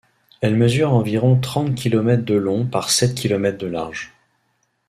Elle 0.41 0.55
mesure 0.55 0.91
environ 0.93 1.39
trente 1.39 1.75
kilomètres 1.75 2.25
de 2.25 2.33
long 2.33 2.65
par 2.65 2.89
sept 2.89 3.13
kilomètres 3.13 3.59
de 3.59 3.67
large. 3.67 4.15